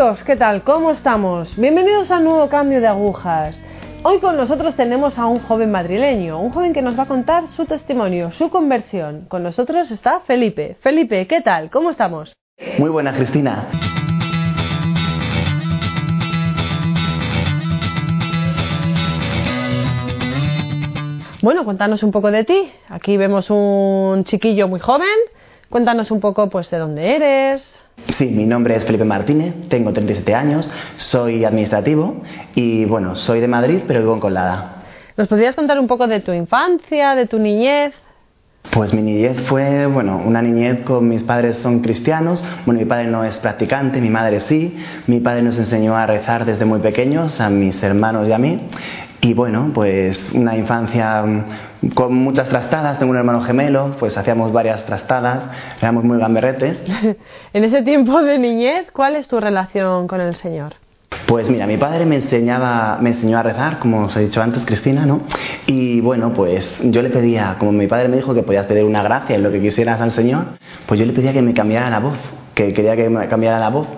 [0.00, 0.62] amigos, ¿qué tal?
[0.62, 1.56] ¿Cómo estamos?
[1.56, 3.58] Bienvenidos a un nuevo cambio de agujas.
[4.04, 7.48] Hoy con nosotros tenemos a un joven madrileño, un joven que nos va a contar
[7.48, 9.24] su testimonio, su conversión.
[9.26, 10.76] Con nosotros está Felipe.
[10.82, 11.68] Felipe, ¿qué tal?
[11.68, 12.32] ¿Cómo estamos?
[12.78, 13.66] Muy buena, Cristina.
[21.42, 22.70] Bueno, cuéntanos un poco de ti.
[22.88, 25.08] Aquí vemos un chiquillo muy joven.
[25.68, 27.82] Cuéntanos un poco pues de dónde eres.
[28.16, 32.22] Sí, mi nombre es Felipe Martínez, tengo 37 años, soy administrativo
[32.54, 34.84] y bueno, soy de Madrid, pero vivo en Colada.
[35.16, 37.92] ¿Nos podrías contar un poco de tu infancia, de tu niñez?
[38.70, 43.06] Pues mi niñez fue, bueno, una niñez con mis padres son cristianos, bueno, mi padre
[43.06, 44.76] no es practicante, mi madre sí,
[45.06, 48.60] mi padre nos enseñó a rezar desde muy pequeños, a mis hermanos y a mí,
[49.20, 51.24] y bueno, pues una infancia
[51.94, 55.44] con muchas trastadas, tengo un hermano gemelo, pues hacíamos varias trastadas,
[55.80, 56.78] éramos muy gamberretes.
[57.52, 60.74] en ese tiempo de niñez, ¿cuál es tu relación con el Señor?
[61.26, 64.64] Pues mira, mi padre me enseñaba, me enseñó a rezar, como os he dicho antes,
[64.64, 65.20] Cristina, ¿no?
[65.66, 69.02] Y bueno, pues yo le pedía, como mi padre me dijo que podías pedir una
[69.02, 70.46] gracia en lo que quisieras al Señor,
[70.86, 72.18] pues yo le pedía que me cambiara la voz,
[72.54, 73.88] que quería que me cambiara la voz.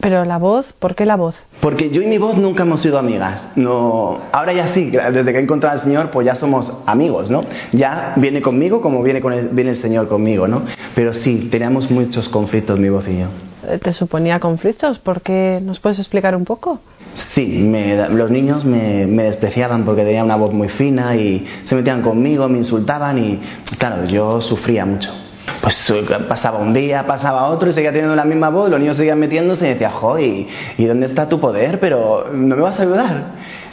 [0.00, 1.34] Pero la voz, ¿por qué la voz?
[1.60, 3.46] Porque yo y mi voz nunca hemos sido amigas.
[3.56, 7.42] No, ahora ya sí, desde que he encontrado al Señor, pues ya somos amigos, ¿no?
[7.72, 10.62] Ya viene conmigo como viene, con el, viene el Señor conmigo, ¿no?
[10.94, 13.26] Pero sí, teníamos muchos conflictos mi voz y yo.
[13.68, 14.98] Eh, ¿Te suponía conflictos?
[14.98, 15.60] ¿Por qué?
[15.62, 16.80] ¿Nos puedes explicar un poco?
[17.34, 17.72] Sí,
[18.10, 22.46] los niños me, me, despreciaban porque tenía una voz muy fina y se metían conmigo,
[22.48, 23.40] me insultaban y
[23.78, 25.10] claro, yo sufría mucho
[25.66, 29.18] pues pasaba un día, pasaba otro y seguía teniendo la misma voz, los niños seguían
[29.18, 30.46] metiéndose y decía, joder,
[30.78, 31.80] ¿y dónde está tu poder?
[31.80, 33.24] Pero no me vas a ayudar.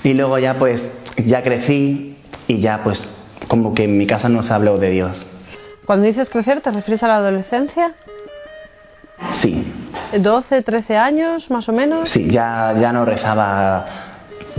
[0.03, 0.83] Y luego ya pues,
[1.23, 3.07] ya crecí y ya pues
[3.47, 5.23] como que en mi casa no se habló de Dios.
[5.85, 7.93] Cuando dices crecer, ¿te refieres a la adolescencia?
[9.33, 9.71] Sí.
[10.13, 12.09] ¿12, 13 años más o menos?
[12.09, 13.85] Sí, ya, ya no rezaba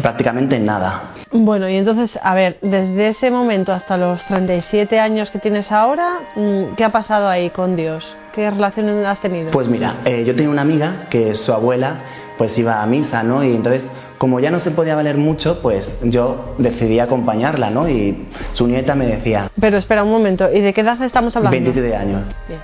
[0.00, 1.13] prácticamente nada.
[1.36, 6.20] Bueno, y entonces, a ver, desde ese momento hasta los 37 años que tienes ahora,
[6.36, 8.16] mm, ¿qué ha pasado ahí con Dios?
[8.32, 9.50] ¿Qué relación has tenido?
[9.50, 11.96] Pues mira, eh, yo tenía una amiga que su abuela
[12.38, 13.42] pues iba a misa, ¿no?
[13.42, 13.84] Y entonces
[14.18, 17.88] como ya no se podía valer mucho, pues yo decidí acompañarla, ¿no?
[17.88, 19.50] Y su nieta me decía...
[19.60, 21.58] Pero espera un momento, ¿y de qué edad estamos hablando?
[21.58, 22.22] 27 años.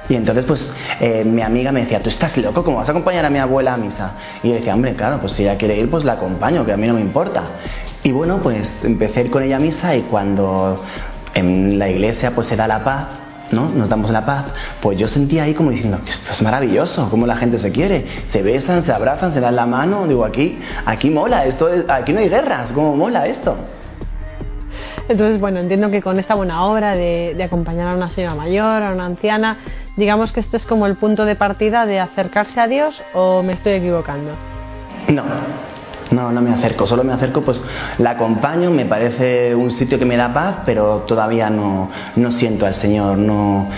[0.08, 2.64] Y entonces, pues, eh, mi amiga me decía, ¿tú estás loco?
[2.64, 4.12] ¿Cómo vas a acompañar a mi abuela a misa?
[4.42, 6.76] Y yo decía, hombre, claro, pues si ella quiere ir, pues la acompaño, que a
[6.76, 7.42] mí no me importa.
[8.02, 10.82] Y bueno, pues empecé a ir con ella a misa y cuando
[11.34, 13.08] en la iglesia pues era la paz,
[13.52, 13.68] ¿no?
[13.68, 14.46] Nos damos la paz.
[14.80, 18.06] Pues yo sentía ahí como diciendo, esto es maravilloso, cómo la gente se quiere.
[18.30, 20.06] Se besan, se abrazan, se dan la mano.
[20.06, 23.56] Digo, aquí, aquí mola, esto aquí no hay guerras, ¿cómo mola esto?
[25.08, 28.82] Entonces, bueno, entiendo que con esta buena obra de, de, acompañar a una señora mayor,
[28.82, 29.58] a una anciana,
[29.96, 33.54] digamos que este es como el punto de partida de acercarse a Dios o me
[33.54, 34.32] estoy equivocando.
[35.08, 35.24] No,
[36.10, 37.62] no, no me acerco, solo me acerco, pues
[37.98, 42.66] la acompaño, me parece un sitio que me da paz, pero todavía no, no siento
[42.66, 43.68] al Señor, no,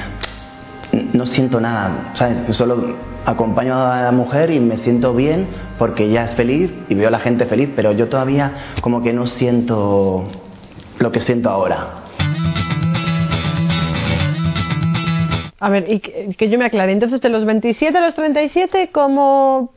[1.12, 2.56] no siento nada, ¿sabes?
[2.56, 5.48] Solo acompaño a la mujer y me siento bien
[5.78, 9.12] porque ya es feliz y veo a la gente feliz, pero yo todavía como que
[9.12, 10.24] no siento
[10.98, 11.98] lo que siento ahora.
[15.60, 18.90] A ver, y que, que yo me aclare, entonces de los 27 a los 37,
[18.90, 19.70] ¿cómo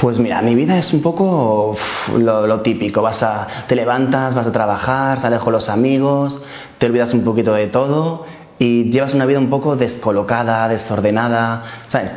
[0.00, 1.76] pues mira, mi vida es un poco
[2.16, 3.02] lo, típico.
[3.02, 6.42] Vas a, te levantas, vas a trabajar, sales con los amigos,
[6.78, 8.24] te olvidas un poquito de todo
[8.58, 11.64] y llevas una vida un poco descolocada, desordenada.
[11.90, 12.12] ¿Sabes?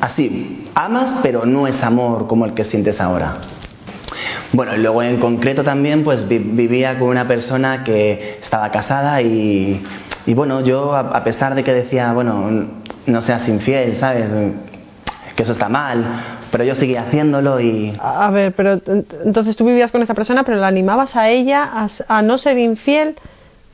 [0.00, 3.38] Así, amas, pero no es amor como el que sientes ahora.
[4.52, 9.84] Bueno, luego en concreto también, pues vivía con una persona que estaba casada y,
[10.26, 12.50] y bueno, yo a pesar de que decía, bueno,
[13.06, 14.30] no seas infiel, ¿sabes?
[15.34, 17.96] que eso está mal, pero yo seguía haciéndolo y...
[17.98, 18.80] A ver, pero
[19.24, 23.16] entonces tú vivías con esa persona, pero la animabas a ella a, no ser infiel.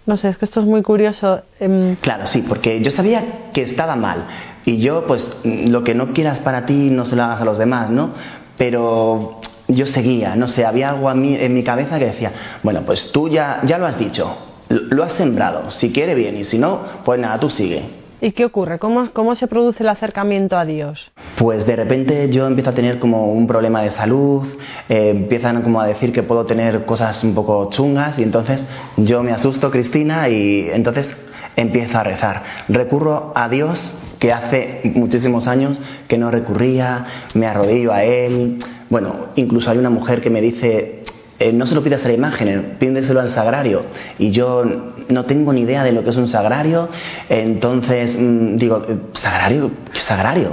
[0.07, 1.43] No sé, es que esto es muy curioso.
[1.61, 4.25] Em, claro, sí, porque yo sabía que estaba mal
[4.65, 7.59] y yo, pues, lo que no quieras para ti no se lo hagas a los
[7.59, 8.15] demás, ¿no?
[8.57, 12.33] Pero yo seguía, no sé, había algo en mi cabeza que decía,
[12.63, 14.35] bueno, pues tú ya, ya lo has dicho,
[14.71, 18.01] lo has sembrado, si quiere bien y si no, pues nada, tú sigue.
[18.21, 18.79] ¿Y qué ocurre?
[18.79, 21.11] ¿Cómo, ¿Cómo se produce el acercamiento a Dios?
[21.39, 24.47] Pues de repente yo empiezo a tener como un problema de salud,
[24.89, 28.65] eh, empiezan como a decir que puedo tener cosas un poco chungas y entonces
[28.99, 31.11] yo me asusto, Cristina, y entonces
[31.57, 32.43] empiezo a rezar.
[32.69, 38.59] Recurro a Dios, que hace muchísimos años que no recurría, me arrodillo a Él.
[38.91, 41.05] Bueno, incluso hay una mujer que me dice,
[41.41, 43.87] eh, no se lo pidas a la imagen, pídeselo al sagrario.
[44.19, 44.63] Y yo
[45.09, 46.91] no tengo ni idea de lo que es un sagrario,
[47.31, 48.85] entonces mm, digo,
[49.15, 49.71] ¿sagrario?
[49.91, 50.53] ¿Qué sagrario?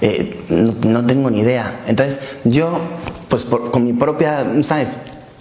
[0.00, 1.82] Eh, no, tengo ni idea.
[1.86, 2.80] Entonces yo,
[3.28, 4.88] pues con mi propia, ¿sabes?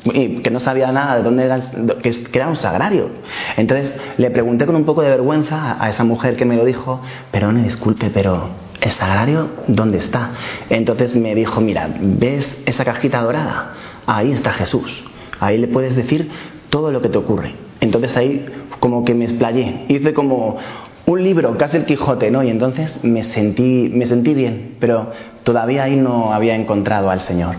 [0.04, 1.62] que no sabía nada de dónde era,
[2.02, 3.10] que, era un sagrario.
[3.56, 7.00] Entonces le pregunté con un poco de vergüenza a esa mujer que me lo dijo,
[7.32, 8.50] pero no disculpe, pero
[8.84, 10.32] ¿el sagrario dónde está?
[10.70, 13.72] Entonces me dijo, mira, ¿ves esa cajita dorada?
[14.06, 15.04] Ahí está Jesús.
[15.40, 16.30] Ahí le puedes decir
[16.70, 17.56] todo lo que te ocurre.
[17.80, 18.46] Entonces ahí
[18.80, 20.58] como que me explayé, hice como
[21.06, 22.44] un libro, casi el Quijote, ¿no?
[22.44, 25.12] Y entonces me sentí, me sentí bien, pero
[25.44, 27.56] todavía ahí no había encontrado al Señor.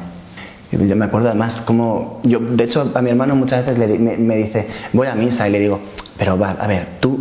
[0.73, 4.67] Yo me acuerdo además como, yo, de hecho a mi hermano muchas veces me, dice,
[4.93, 5.81] voy a misa y le digo,
[6.19, 7.19] pero va, a ver, tú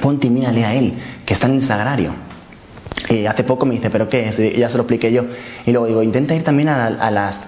[0.00, 0.94] ponte y mírale a él,
[1.26, 2.12] que está en el sagrario.
[3.08, 4.38] Y hace poco me dice, ¿pero qué es?
[4.38, 5.24] Y ya se lo expliqué yo.
[5.66, 7.38] Y luego digo, intenta ir también a, las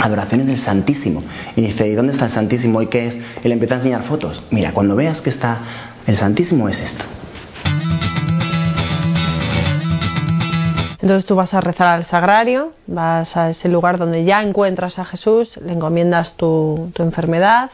[0.00, 1.22] adoraciones del Santísimo.
[1.56, 2.82] Y dice, ¿y dónde está el Santísimo?
[2.82, 3.16] ¿Y qué es?
[3.44, 4.42] Y le empieza a enseñar fotos.
[4.50, 5.60] Mira, cuando veas que está
[6.06, 7.04] el Santísimo es esto.
[11.08, 15.06] Entonces tú vas a rezar al sagrario, vas a ese lugar donde ya encuentras a
[15.06, 17.70] Jesús, le encomiendas tu, enfermedad.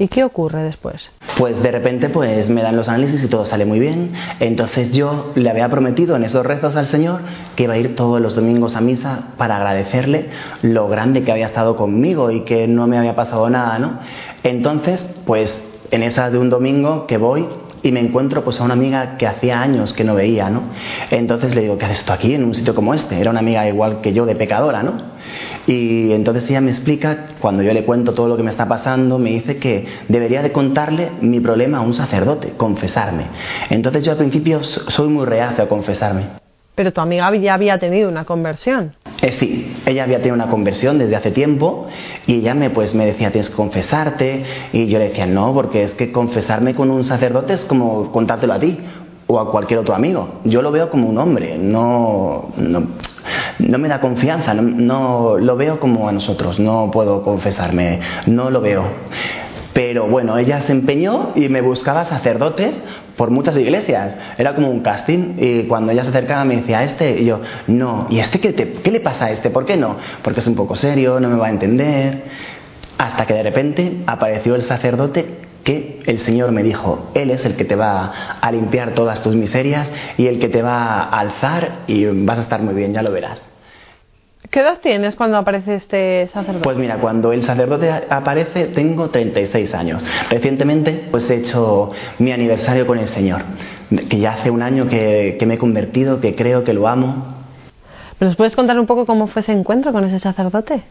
[0.00, 1.10] ¿Y qué ocurre después?
[1.36, 4.12] Pues de repente pues me dan los análisis y todo sale muy bien.
[4.38, 7.20] Entonces yo le había prometido en esos rezos al Señor
[7.56, 10.30] que iba a ir todos los domingos a misa para agradecerle
[10.62, 13.98] lo grande que había estado conmigo y que no me había pasado nada, ¿no?
[14.44, 15.52] Entonces, pues
[15.90, 17.46] en esa de un domingo que voy,
[17.82, 20.62] y me encuentro pues a una amiga que hacía años que no veía, ¿no?
[21.10, 23.20] Entonces le digo, ¿qué haces tú aquí en un sitio como este?
[23.20, 25.18] Era una amiga igual que yo de pecadora, ¿no?
[25.66, 29.18] Y entonces ella me explica, cuando yo le cuento todo lo que me está pasando,
[29.18, 33.26] me dice que debería de contarle mi problema a un sacerdote, confesarme.
[33.70, 36.48] Entonces yo al principio soy muy reacio a confesarme.
[36.74, 38.94] Pero tu amiga ya había tenido una conversión.
[39.20, 41.86] Eh, sí, ella había tenido una conversión desde hace tiempo
[42.26, 44.44] y ella me, pues, me decía, tienes que confesarte.
[44.72, 48.52] Y yo le decía, no, porque es que confesarme con un sacerdote es como contártelo
[48.52, 48.78] a ti
[49.26, 50.40] o a cualquier otro amigo.
[50.44, 52.82] Yo lo veo como un hombre, no, no,
[53.58, 58.50] no me da confianza, no, no, lo veo como a nosotros, no puedo confesarme, no
[58.50, 58.84] lo veo.
[59.72, 62.74] Pero bueno, ella se empeñó y me buscaba sacerdotes
[63.16, 64.14] por muchas iglesias.
[64.36, 67.20] Era como un casting y cuando ella se acercaba me decía, ¿este?
[67.20, 68.06] Y yo, no.
[68.10, 69.50] ¿Y este qué, qué le pasa a este?
[69.50, 69.96] ¿Por qué no?
[70.22, 72.24] Porque es un poco serio, no me va a entender.
[72.96, 77.56] Hasta que de repente apareció el sacerdote que el Señor me dijo, Él es el
[77.56, 81.80] que te va a limpiar todas tus miserias y el que te va a alzar
[81.86, 83.47] y vas a estar muy bien, ya lo verás.
[84.50, 86.64] ¿Qué edad tienes cuando aparece este sacerdote?
[86.64, 90.04] Pues mira, cuando el sacerdote aparece tengo 36 años.
[90.30, 93.42] Recientemente pues he hecho mi aniversario con el Señor,
[94.08, 97.26] que ya hace un año que, que me he convertido, que creo que lo amo.
[98.20, 100.82] ¿Nos puedes contar un poco cómo fue ese encuentro con ese sacerdote?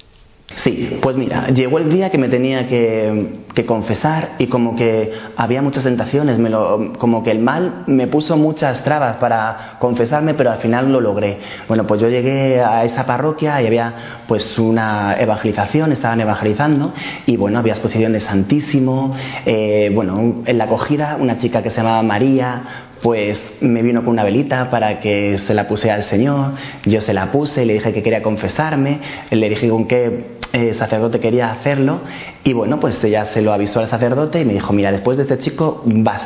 [0.55, 5.63] Sí, pues mira, llegó el día que me tenía que, confesar y como que había
[5.63, 10.51] muchas tentaciones, me lo, como que el mal me puso muchas trabas para confesarme, pero
[10.51, 11.39] al final lo logré.
[11.67, 13.95] Bueno, pues yo llegué a esa parroquia y había
[14.27, 16.93] pues una evangelización, estaban evangelizando
[17.25, 19.15] y bueno, había exposición de Santísimo,
[19.45, 24.09] eh, bueno, en la acogida una chica que se llamaba María, pues me vino con
[24.09, 26.53] una velita para que se la puse al Señor,
[26.85, 29.00] yo se la puse, le dije que quería confesarme,
[29.31, 32.01] le dije con qué eh, sacerdote quería hacerlo
[32.43, 35.24] y bueno, pues ella se lo avisó al sacerdote y me dijo, mira, después de
[35.24, 36.25] este chico vas.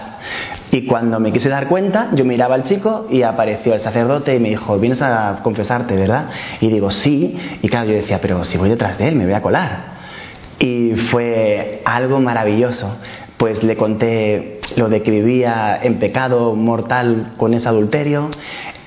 [0.71, 4.39] Y cuando me quise dar cuenta, yo miraba al chico y apareció el sacerdote y
[4.39, 6.29] me dijo, vienes a confesarte, ¿verdad?
[6.59, 9.33] Y digo, sí, y claro, yo decía, pero si voy detrás de él, me voy
[9.33, 10.01] a colar.
[10.59, 12.95] Y fue algo maravilloso,
[13.37, 18.29] pues le conté lo de que vivía en pecado mortal con ese adulterio,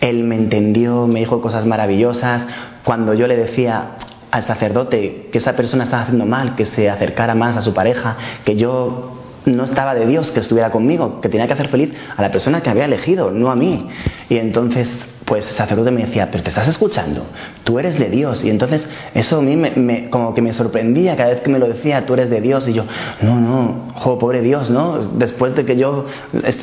[0.00, 2.46] él me entendió, me dijo cosas maravillosas,
[2.84, 3.96] cuando yo le decía,
[4.34, 8.16] al sacerdote que esa persona estaba haciendo mal, que se acercara más a su pareja,
[8.44, 9.12] que yo
[9.44, 12.60] no estaba de Dios, que estuviera conmigo, que tenía que hacer feliz a la persona
[12.60, 13.86] que había elegido, no a mí.
[14.28, 14.90] Y entonces,
[15.24, 17.26] pues el sacerdote me decía, pero te estás escuchando,
[17.62, 18.42] tú eres de Dios.
[18.42, 21.68] Y entonces eso a mí me, como que me sorprendía cada vez que me lo
[21.68, 22.66] decía, tú eres de Dios.
[22.66, 22.86] Y yo,
[23.20, 24.98] no, no, jo, pobre Dios, ¿no?
[24.98, 26.06] Después de que yo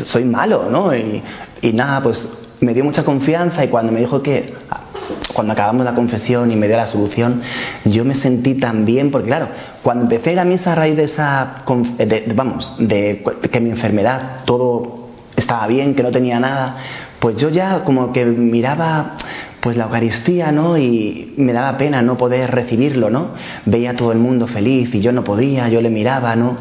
[0.04, 0.94] soy malo, ¿no?
[0.94, 1.24] Y,
[1.62, 2.28] y nada, pues
[2.62, 4.54] me dio mucha confianza y cuando me dijo que
[5.34, 7.42] cuando acabamos la confesión y me dio la solución,
[7.86, 9.48] yo me sentí tan bien, porque claro,
[9.82, 11.64] cuando empecé a ir a misa a raíz de esa,
[12.36, 16.78] vamos, de que mi enfermedad, todo estaba bien, que no tenía nada,
[17.20, 19.18] pues yo ya como que miraba
[19.60, 20.78] pues la Eucaristía, ¿no?
[20.78, 23.30] Y me daba pena no poder recibirlo, ¿no?
[23.66, 26.58] Veía a todo el mundo feliz y yo no podía, yo le miraba, ¿no?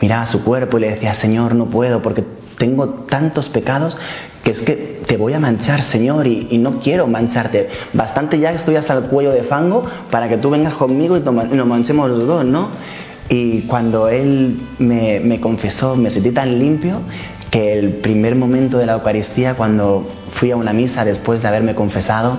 [0.00, 2.24] Miraba su cuerpo y le decía, Señor, no puedo porque
[2.58, 3.96] tengo tantos pecados
[4.42, 7.68] que es que te voy a manchar, Señor, y, no quiero mancharte.
[7.92, 11.66] Bastante ya estoy hasta el cuello de fango para que tú vengas conmigo y, nos
[11.66, 12.70] manchemos los dos, ¿no?
[13.28, 17.00] Y cuando Él me, me confesó, me sentí tan limpio
[17.52, 21.74] que el primer momento de la Eucaristía, cuando fui a una misa después de haberme
[21.74, 22.38] confesado,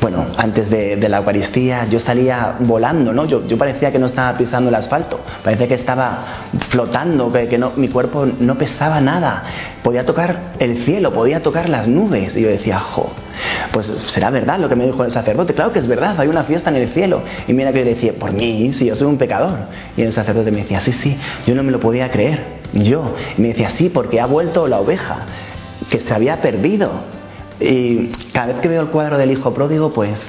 [0.00, 3.24] bueno, antes de, la Eucaristía, yo salía volando, ¿no?
[3.26, 7.72] Yo, parecía que no estaba pisando el asfalto, parecía que estaba flotando, que, que no,
[7.74, 9.42] mi cuerpo no pesaba nada.
[9.82, 12.36] Podía tocar el cielo, podía tocar las nubes.
[12.36, 13.10] Y yo decía, jo,
[13.72, 15.54] pues será verdad lo que me dijo el sacerdote.
[15.54, 17.22] Claro que es verdad, hay una fiesta en el cielo.
[17.48, 19.58] Y mira que yo decía, por mí, si yo soy un pecador.
[19.96, 22.53] Y el sacerdote me decía, sí, sí, yo no me lo podía creer.
[22.74, 23.14] Yo.
[23.38, 25.26] Y me decía, sí, porque ha vuelto la oveja,
[25.88, 26.90] que se había perdido.
[27.60, 30.20] Y cada vez que veo el cuadro del hijo pródigo, pues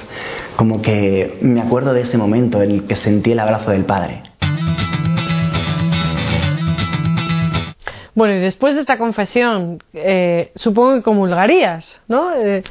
[0.56, 4.22] como que me acuerdo de ese momento en el que sentí el abrazo del padre.
[8.14, 12.32] Bueno, y después de esta confesión, eh, supongo que comulgarías, ¿no?
[12.34, 12.62] Eh,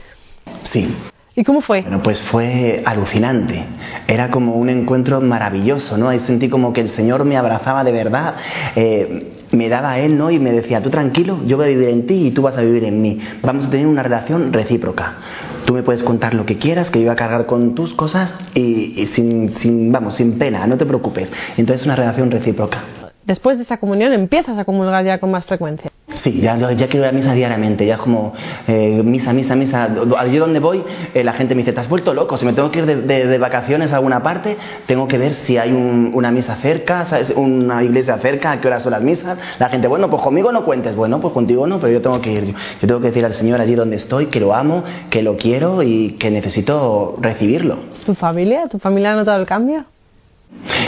[0.72, 0.92] sí.
[1.36, 1.82] ¿Y cómo fue?
[1.82, 3.64] Bueno, pues fue alucinante.
[4.08, 6.10] Era como un encuentro maravilloso, ¿no?
[6.10, 8.36] Ahí sentí como que el Señor me abrazaba de verdad.
[8.76, 10.32] Eh, me daba a él, ¿no?
[10.32, 12.62] Y me decía, tú tranquilo, yo voy a vivir en ti y tú vas a
[12.62, 13.20] vivir en mí.
[13.42, 15.18] Vamos a tener una relación recíproca.
[15.66, 18.34] Tú me puedes contar lo que quieras, que yo voy a cargar con tus cosas
[18.54, 21.30] y, sin, sin, vamos, sin pena, no te preocupes.
[21.58, 22.84] Entonces una relación recíproca
[23.26, 25.92] después de esa comunión empiezas a comulgar ya con más frecuencia.
[26.26, 28.34] Sí, ya, quiero ir a misa diariamente, ya como
[28.68, 29.90] eh, misa, misa, misa.
[30.18, 32.72] Allí donde voy, eh, la gente me dice, te has vuelto loco, si me tengo
[32.72, 37.06] que ir de, vacaciones a alguna parte, tengo que ver si hay una misa cerca,
[37.36, 39.38] una iglesia cerca, a qué horas son las misas.
[39.60, 42.32] La gente, bueno, pues conmigo no cuentes, bueno, pues contigo no, pero yo tengo que
[42.32, 42.56] ir.
[42.82, 45.84] Yo tengo que decir al Señor allí donde estoy que lo amo, que lo quiero
[45.84, 47.78] y que necesito recibirlo.
[48.04, 48.68] ¿Tu familia?
[48.68, 49.86] ¿Tu familia ha notado el cambio?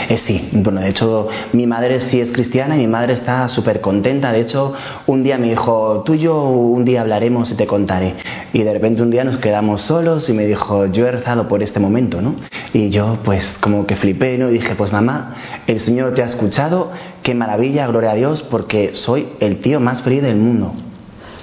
[0.08, 3.80] Eh, sí, bueno, de hecho mi madre sí es cristiana y mi madre está súper
[3.80, 4.32] contenta.
[4.32, 4.74] De hecho,
[5.06, 8.14] un día me dijo, tú y yo un día hablaremos y te contaré.
[8.52, 11.62] Y de repente un día nos quedamos solos y me dijo, yo he rezado por
[11.62, 12.36] este momento, ¿no?
[12.72, 14.50] Y yo pues como que flipé, ¿no?
[14.50, 15.34] Y dije, pues mamá,
[15.66, 16.90] el Señor te ha escuchado,
[17.22, 20.72] qué maravilla, gloria a Dios, porque soy el tío más feliz del mundo.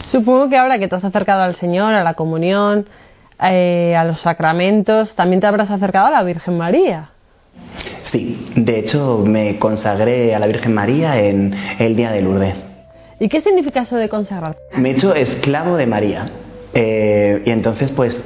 [0.08, 2.88] Supongo que ahora que te has acercado al Señor, a la comunión,
[3.44, 7.10] eh, a los sacramentos, también te habrás acercado a la Virgen María.
[8.12, 12.56] Sí, de hecho me consagré a la Virgen María en el Día de Lourdes.
[13.20, 14.56] ¿Y qué significa eso de consagrar?
[14.76, 16.30] Me he hecho esclavo de María.
[16.74, 18.20] Eh, y entonces, pues,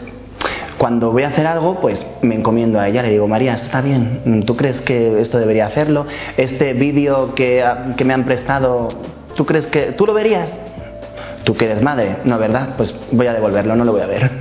[0.77, 3.81] cuando voy a hacer algo, pues me encomiendo a ella, le digo, María, esto está
[3.81, 6.07] bien, ¿tú crees que esto debería hacerlo?
[6.37, 7.63] Este vídeo que,
[7.97, 8.89] que me han prestado,
[9.35, 10.49] ¿tú crees que tú lo verías?
[11.43, 12.75] Tú que eres madre, no, ¿verdad?
[12.77, 14.31] Pues voy a devolverlo, no lo voy a ver.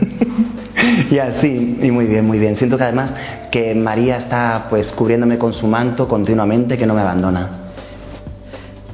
[1.11, 2.57] y así, y muy bien, muy bien.
[2.57, 3.13] Siento que además
[3.51, 7.69] que María está pues cubriéndome con su manto continuamente, que no me abandona.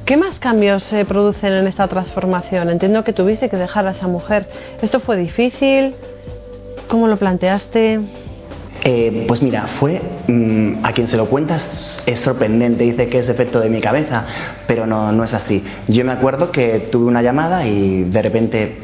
[0.05, 2.69] ¿Qué más cambios se producen en esta transformación?
[2.69, 4.47] Entiendo que tuviste que dejar a esa mujer.
[4.81, 5.95] ¿Esto fue difícil?
[6.87, 8.01] ¿Cómo lo planteaste?
[8.87, 13.27] Eh, pues mira, fue mm, a quien se lo cuentas es sorprendente, dice que es
[13.29, 14.25] efecto de mi cabeza,
[14.67, 15.63] pero no, no es así.
[15.87, 18.77] Yo me acuerdo que tuve una llamada y de repente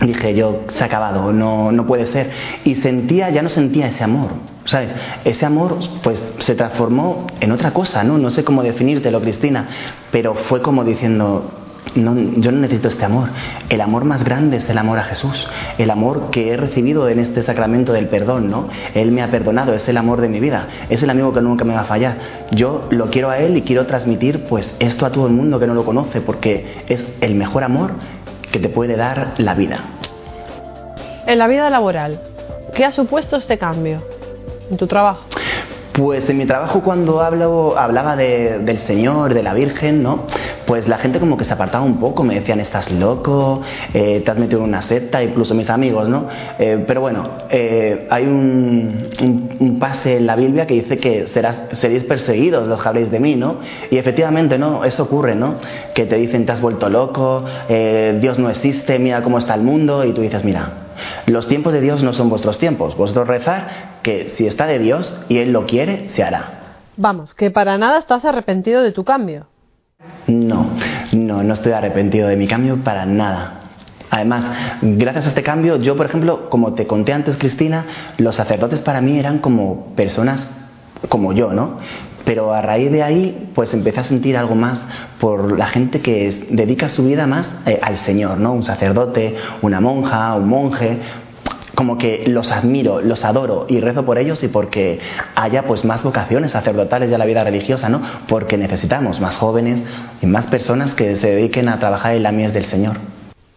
[0.00, 2.30] dije yo, se ha acabado, no, no puede ser.
[2.64, 4.30] Y sentía, ya no sentía ese amor,
[4.64, 4.90] ¿sabes?
[5.26, 8.16] Ese amor pues se transformó en otra cosa, ¿no?
[8.16, 9.68] No sé cómo definírtelo, Cristina,
[10.10, 11.50] pero fue como diciendo,
[11.94, 13.30] no, yo no necesito este amor.
[13.68, 15.46] El amor más grande es el amor a Jesús,
[15.78, 18.68] el amor que he recibido en este sacramento del perdón, ¿no?
[18.94, 21.64] Él me ha perdonado, es el amor de mi vida, es el amigo que nunca
[21.64, 22.16] me va a fallar.
[22.50, 25.66] Yo lo quiero a Él y quiero transmitir pues esto a todo el mundo que
[25.66, 27.92] no lo conoce, porque es el mejor amor
[28.50, 29.84] que te puede dar la vida.
[31.26, 32.20] En la vida laboral,
[32.74, 34.02] ¿qué ha supuesto este cambio
[34.70, 35.24] en tu trabajo?
[35.94, 40.26] Pues en mi trabajo cuando hablo, hablaba del Señor, de la Virgen, ¿no?
[40.66, 44.28] Pues la gente como que se apartaba un poco, me decían, estás loco, eh, te
[44.28, 46.26] has metido en una secta, incluso mis amigos, ¿no?
[46.58, 52.02] Eh, pero bueno, eh, hay un, pase en la Biblia que dice que serás, seréis
[52.02, 53.58] perseguidos los que habléis de mí, ¿no?
[53.88, 54.84] Y efectivamente, ¿no?
[54.84, 55.58] Eso ocurre, ¿no?
[55.94, 60.04] Que te dicen, te has vuelto loco, Dios no existe, mira cómo está el mundo,
[60.04, 60.83] y tú dices, mira,
[61.26, 62.96] los tiempos de Dios no son vuestros tiempos.
[62.96, 66.78] Vosotros rezar que si está de Dios y Él lo quiere, se hará.
[66.96, 69.46] Vamos, que para nada estás arrepentido de tu cambio.
[70.26, 70.70] No,
[71.12, 73.60] no, no estoy arrepentido de mi cambio para nada.
[74.10, 74.44] Además,
[74.80, 77.86] gracias a este cambio, yo, por ejemplo, como te conté antes, Cristina,
[78.16, 80.48] los sacerdotes para mí eran como personas
[81.08, 81.78] como yo, ¿no?
[82.24, 84.82] Pero a raíz de ahí, pues empecé a sentir algo más
[85.20, 88.52] por la gente que dedica su vida más eh, al Señor, ¿no?
[88.52, 90.98] Un sacerdote, una monja, un monje,
[91.74, 95.00] como que los admiro, los adoro y rezo por ellos y porque
[95.34, 98.00] haya pues más vocaciones sacerdotales ya la vida religiosa, ¿no?
[98.28, 99.82] Porque necesitamos más jóvenes
[100.22, 102.96] y más personas que se dediquen a trabajar en la mies del Señor.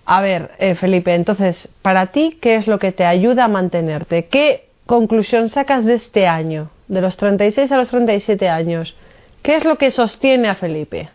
[0.06, 4.26] A ver, eh, Felipe, entonces, para ti, ¿qué es lo que te ayuda a mantenerte?
[4.26, 6.70] ¿Qué conclusión sacas de este año?
[6.88, 8.96] De los 36 a los 37 años,
[9.42, 11.10] ¿qué es lo que sostiene a Felipe?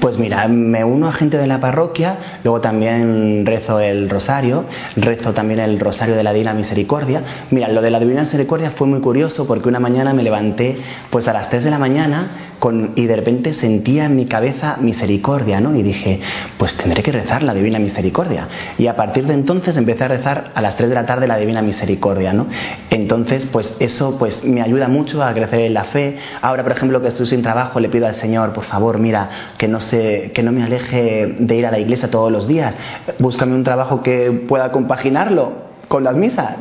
[0.00, 4.64] Pues mira, me uno a gente de la parroquia, luego también rezo el rosario,
[4.96, 7.22] rezo también el rosario de la Divina Misericordia.
[7.50, 10.78] Mira, lo de la Divina Misericordia fue muy curioso porque una mañana me levanté
[11.10, 12.50] pues a las 3 de la mañana
[12.94, 15.74] y de repente sentía en mi cabeza misericordia, ¿no?
[15.74, 16.20] Y dije,
[16.58, 18.48] pues tendré que rezar la Divina Misericordia.
[18.76, 21.38] Y a partir de entonces empecé a rezar a las 3 de la tarde la
[21.38, 22.46] Divina Misericordia, ¿no?
[22.90, 26.16] Entonces, pues eso pues me ayuda mucho a crecer en la fe.
[26.42, 29.66] Ahora, por ejemplo, que estoy sin trabajo, le pido al Señor, por favor, mira, que
[29.66, 32.74] no que no me aleje de ir a la iglesia todos los días.
[33.18, 35.52] Búscame un trabajo que pueda compaginarlo
[35.88, 36.56] con las misas.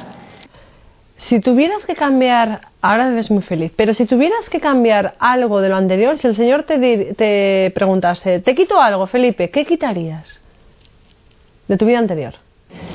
[1.20, 5.62] Si tuvieras que cambiar, ahora te ves muy feliz, pero si tuvieras que cambiar algo
[5.62, 10.40] de lo anterior, si el Señor te, te preguntase, te quito algo, Felipe, ¿qué quitarías
[11.68, 12.34] de tu vida anterior?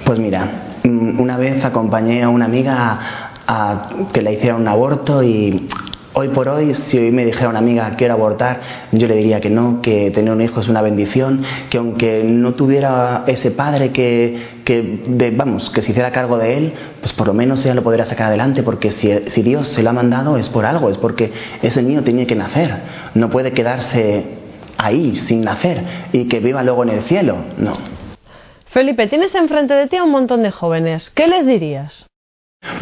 [0.04, 2.98] Pues mira, mm, una vez acompañé a una amiga
[3.46, 5.68] a que le hiciera un aborto y
[6.16, 8.60] Hoy por hoy, si hoy me dijera una amiga quiero abortar,
[8.92, 12.54] yo le diría que no, que tener un hijo es una bendición, que aunque no
[12.54, 17.34] tuviera ese padre que, que vamos, que se hiciera cargo de él, pues por lo
[17.34, 20.48] menos ella lo podría sacar adelante, porque si, si Dios se lo ha mandado es
[20.48, 22.76] por algo, es porque ese niño tiene que nacer,
[23.14, 24.22] no puede quedarse
[24.78, 27.72] ahí sin nacer y que viva luego en el cielo, no.
[28.66, 32.06] Felipe, tienes enfrente de ti a un montón de jóvenes, ¿qué les dirías?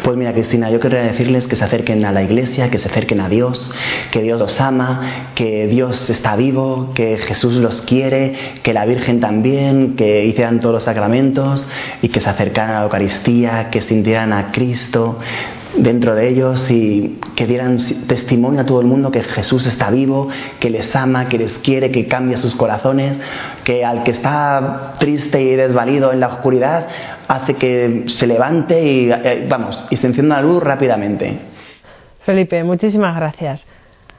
[0.03, 3.19] Pues mira, Cristina, yo quería decirles que se acerquen a la iglesia, que se acerquen
[3.19, 3.69] a Dios,
[4.11, 9.19] que Dios los ama, que Dios está vivo, que Jesús los quiere, que la Virgen
[9.19, 11.67] también, que hicieran todos los sacramentos
[12.01, 15.19] y que se acercaran a la Eucaristía, que sintieran a Cristo
[15.75, 17.77] dentro de ellos y que dieran
[18.07, 21.91] testimonio a todo el mundo que Jesús está vivo, que les ama, que les quiere,
[21.91, 23.17] que cambia sus corazones,
[23.63, 26.87] que al que está triste y desvalido en la oscuridad
[27.27, 31.37] hace que se levante y eh, vamos, y se encienda la luz rápidamente.
[32.25, 33.65] Felipe, muchísimas gracias.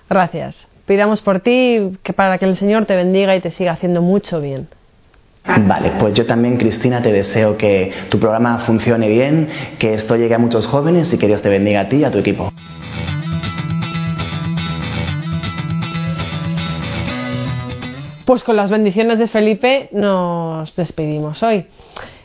[0.08, 0.56] Gracias.
[0.86, 4.40] Pidamos por ti que para que el Señor te bendiga y te siga haciendo mucho
[4.40, 4.68] bien.
[5.46, 10.34] Vale, pues yo también, Cristina, te deseo que tu programa funcione bien, que esto llegue
[10.34, 12.50] a muchos jóvenes y que Dios te bendiga a ti y a tu equipo.
[18.24, 21.66] Pues con las bendiciones de Felipe nos despedimos hoy.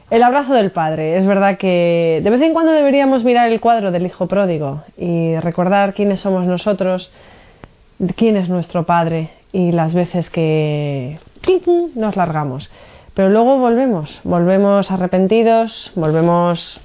[0.10, 1.18] El abrazo del padre.
[1.18, 5.36] Es verdad que de vez en cuando deberíamos mirar el cuadro del hijo pródigo y
[5.36, 7.12] recordar quiénes somos nosotros,
[8.16, 11.20] quién es nuestro padre y las veces que
[11.96, 12.70] nos largamos.
[13.20, 16.80] Pero luego volvemos, volvemos arrepentidos, volvemos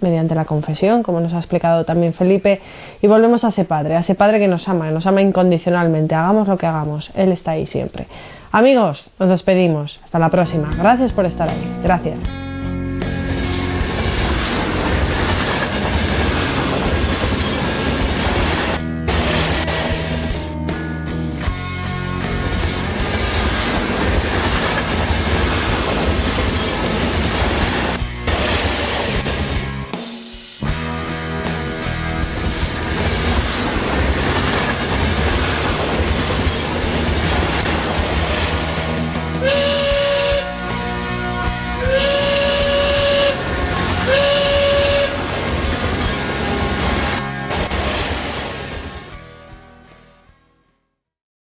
[0.00, 2.60] mediante la confesión, como nos ha explicado también Felipe,
[3.02, 6.14] y volvemos a ese Padre, a ese Padre que nos ama, que nos ama incondicionalmente,
[6.14, 8.06] hagamos lo que hagamos, Él está ahí siempre.
[8.52, 12.45] Amigos, nos despedimos, hasta la próxima, gracias por estar ahí, gracias.